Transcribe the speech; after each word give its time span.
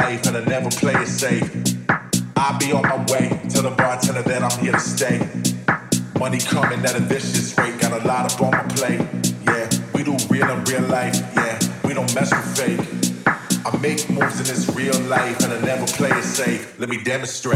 life 0.00 0.26
and 0.26 0.36
I 0.36 0.44
never 0.44 0.68
play 0.68 0.92
it 0.94 1.08
safe. 1.08 1.50
I 2.36 2.56
be 2.60 2.70
on 2.72 2.82
my 2.82 2.98
way 3.12 3.28
to 3.54 3.62
the 3.62 3.72
bartender 3.78 4.22
that 4.30 4.42
I'm 4.42 4.58
here 4.62 4.72
to 4.72 4.80
stay. 4.96 5.18
Money 6.18 6.38
coming 6.38 6.80
at 6.84 6.94
a 6.94 7.00
vicious 7.00 7.56
rate, 7.56 7.78
got 7.80 7.92
a 7.98 8.06
lot 8.06 8.30
up 8.30 8.42
on 8.42 8.50
my 8.50 8.64
plate. 8.76 9.00
Yeah, 9.48 9.64
we 9.94 10.04
do 10.04 10.14
real 10.28 10.50
in 10.50 10.64
real 10.64 10.86
life. 10.98 11.16
Yeah, 11.34 11.58
we 11.84 11.94
don't 11.94 12.12
mess 12.14 12.30
with 12.30 12.48
fake. 12.58 12.84
I 13.66 13.70
make 13.78 14.08
moves 14.10 14.38
in 14.42 14.46
this 14.52 14.68
real 14.76 14.98
life 15.16 15.40
and 15.42 15.50
I 15.54 15.60
never 15.62 15.86
play 15.86 16.10
it 16.10 16.24
safe. 16.24 16.78
Let 16.78 16.90
me 16.90 17.02
demonstrate. 17.02 17.55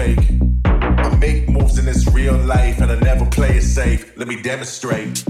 fake. 0.00 0.30
I 0.64 1.14
make 1.16 1.46
moves 1.48 1.78
in 1.78 1.84
this 1.84 2.06
real 2.08 2.36
life 2.36 2.80
and 2.80 2.90
I 2.90 2.98
never 3.00 3.26
play 3.26 3.58
it 3.58 3.62
safe. 3.62 4.16
Let 4.16 4.28
me 4.28 4.40
demonstrate. 4.40 5.24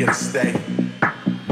Here 0.00 0.06
to 0.06 0.14
stay. 0.14 0.54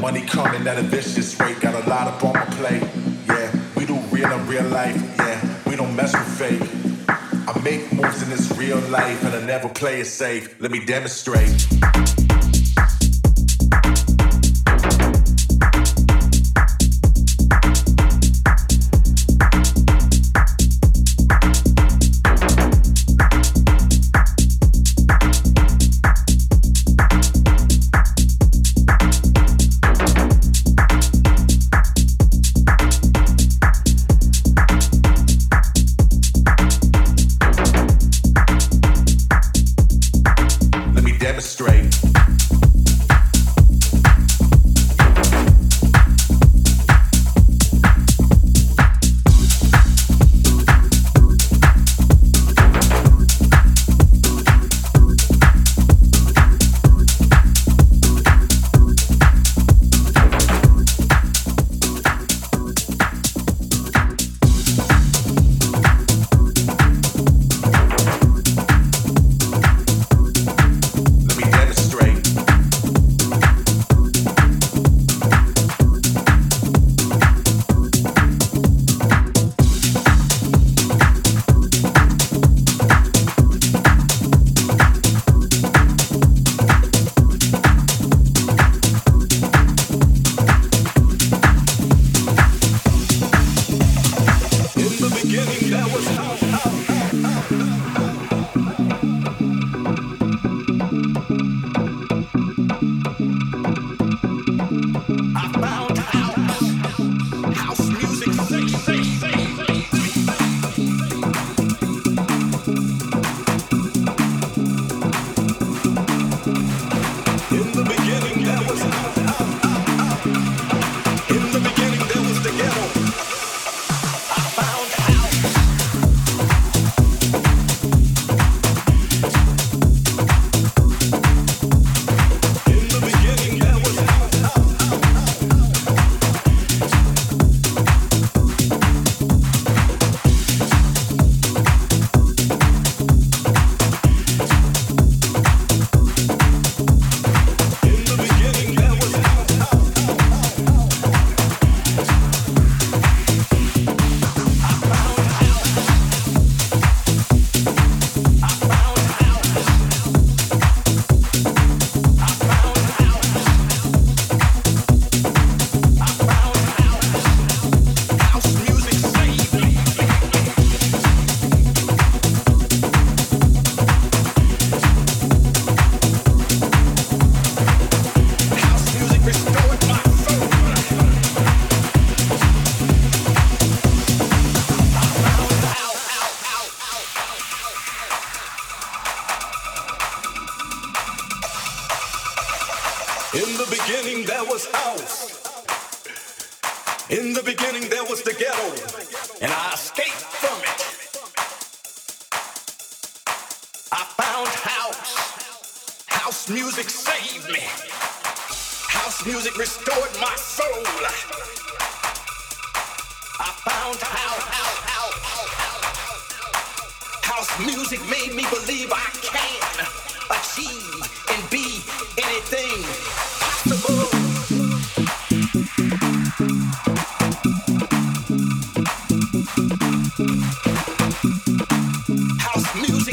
Money 0.01 0.23
coming 0.23 0.67
at 0.67 0.79
a 0.79 0.83
vicious 0.83 1.39
rate. 1.39 1.61
Got 1.61 1.75
a 1.75 1.89
lot 1.89 2.07
up 2.09 2.25
on 2.25 2.33
my 2.33 2.45
plate. 2.47 2.83
Yeah, 3.27 3.53
we 3.77 3.85
do 3.85 3.99
real 4.11 4.31
in 4.33 4.47
real 4.47 4.65
life. 4.69 4.97
Yeah, 5.19 5.39
we 5.67 5.77
don't 5.77 5.95
mess 5.95 6.15
with 6.15 6.39
fake. 6.39 6.63
I 7.09 7.61
make 7.63 7.93
moves 7.93 8.23
in 8.23 8.31
this 8.31 8.51
real 8.57 8.81
life 8.89 9.23
and 9.25 9.35
I 9.35 9.45
never 9.45 9.69
play 9.69 10.01
it 10.01 10.07
safe. 10.07 10.59
Let 10.61 10.71
me 10.71 10.83
demonstrate. 10.85 11.67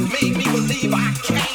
Found 0.08 1.55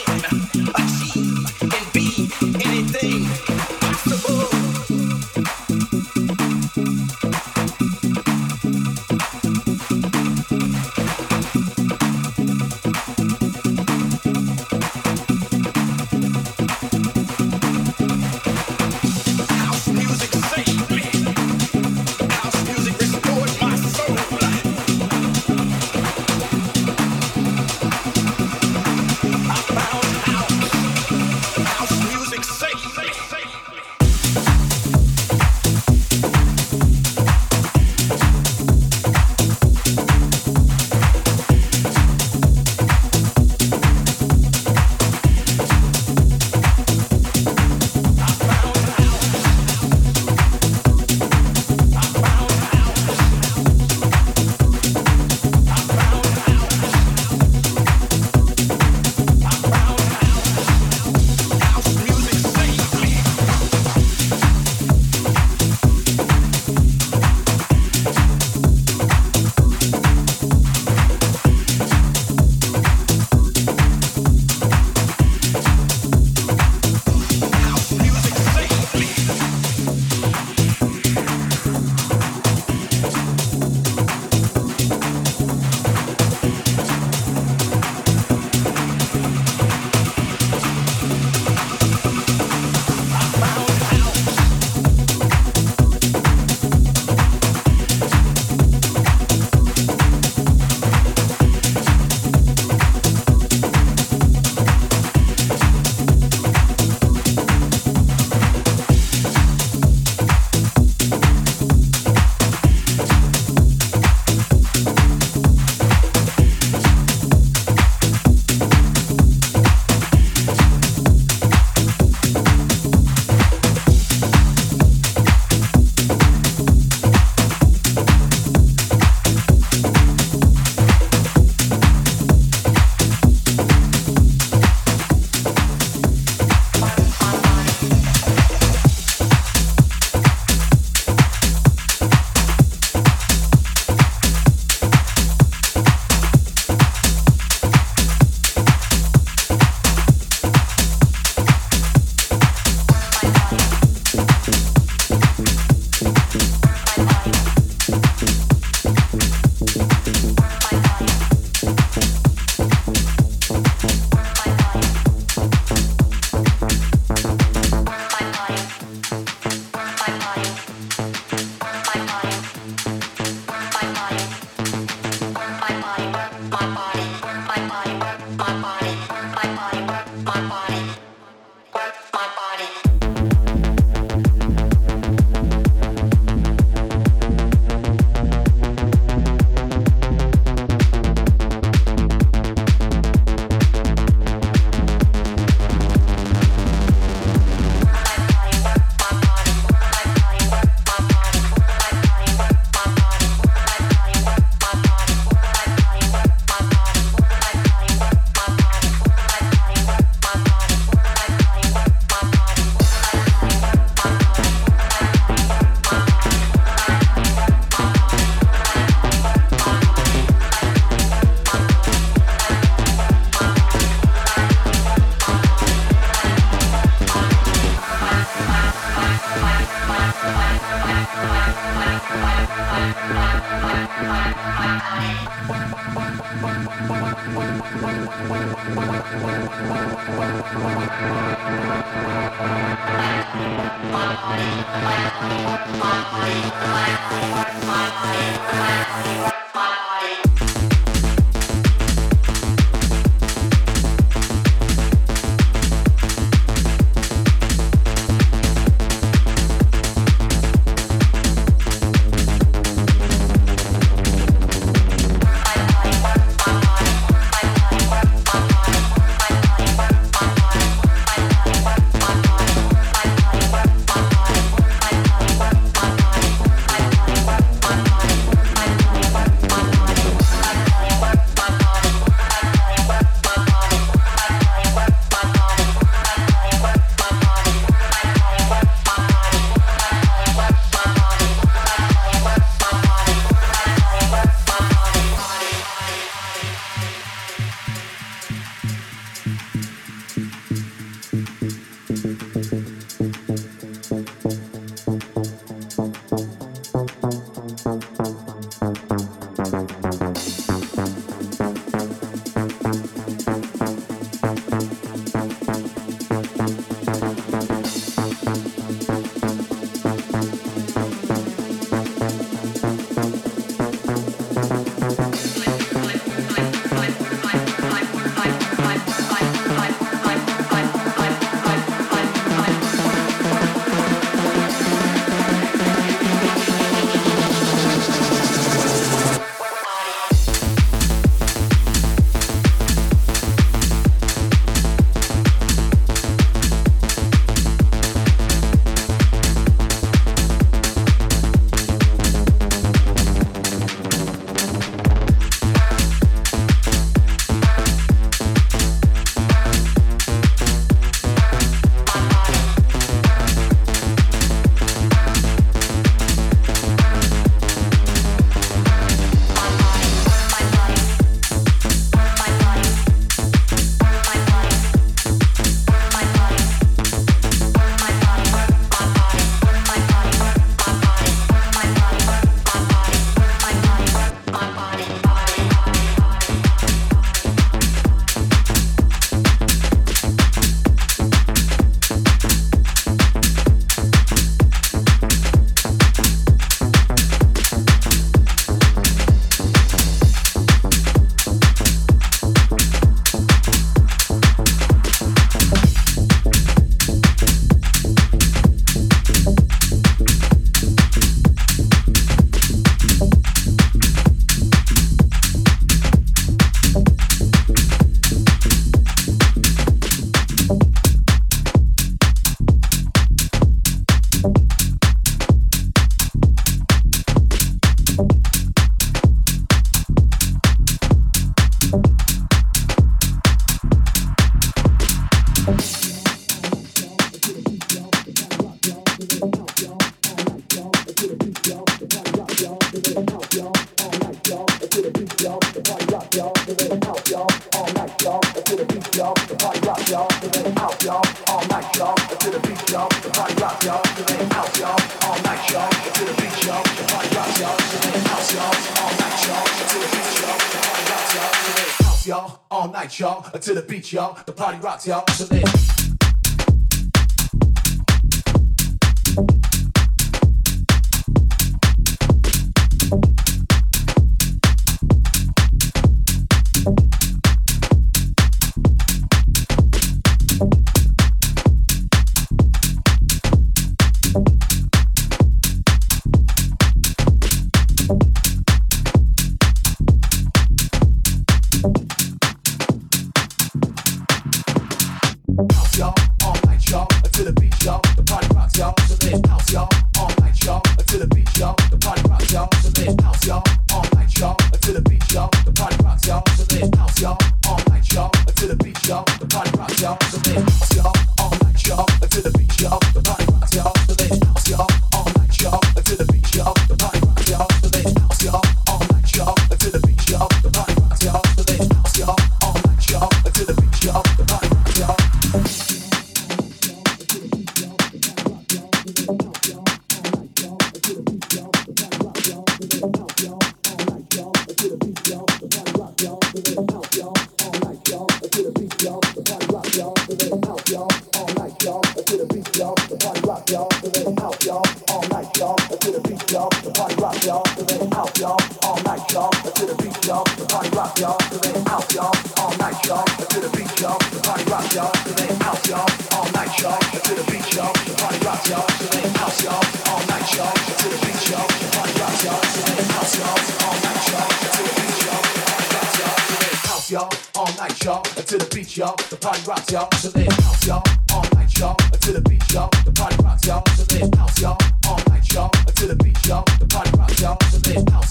to 463.40 463.54
the 463.54 463.62
beach, 463.62 463.92
y'all. 463.92 464.18
The 464.26 464.32
party 464.32 464.58
rocks, 464.58 464.86
y'all. 464.86 465.06
So. 465.08 465.89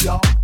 y'all. 0.03 0.38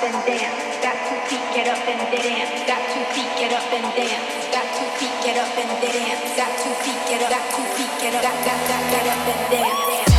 up 0.00 0.14
and 0.14 0.26
dance. 0.26 0.82
Got 0.82 0.96
two 1.08 1.20
feet, 1.28 1.44
get 1.54 1.68
up 1.68 1.86
and 1.86 2.00
dance. 2.10 2.66
Got 2.66 2.80
two 2.88 3.04
feet, 3.12 3.28
get 3.36 3.52
up 3.52 3.72
and 3.72 3.84
dance. 3.94 4.48
Got 4.50 4.64
two 4.72 4.88
feet, 4.96 5.12
get 5.22 5.36
up 5.36 5.58
and 5.58 5.80
dance. 5.82 6.36
Got 6.36 6.56
two 6.56 6.72
feet, 6.84 7.00
get 7.08 7.22
up. 7.22 7.30
Got 7.30 7.44
two 7.54 7.64
feet, 7.76 8.00
get 8.00 8.14
up. 8.14 8.22
Got, 8.22 8.44
got, 8.46 8.68
got, 8.68 8.90
get 8.90 9.06
up 9.06 9.28
and 9.28 9.50
dance. 9.50 10.09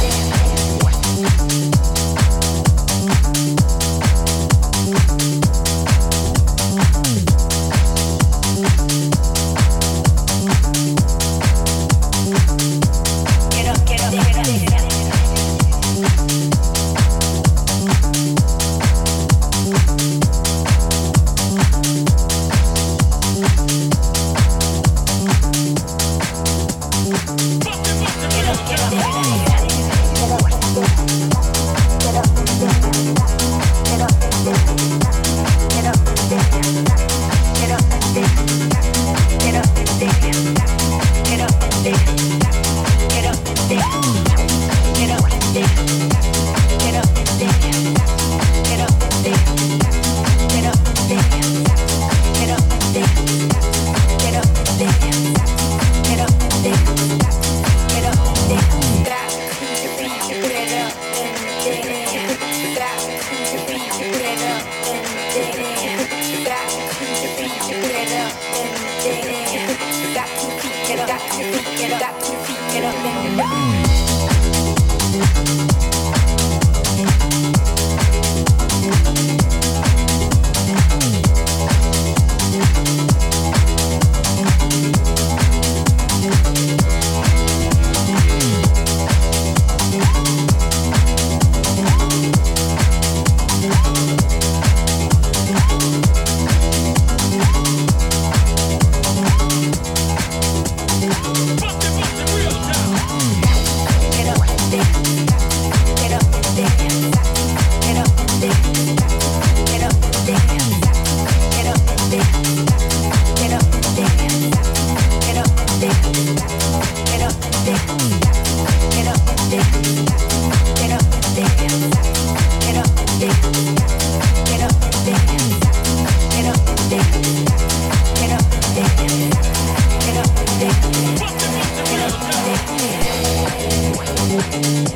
Thank 134.63 134.89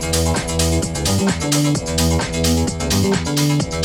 you. 3.74 3.85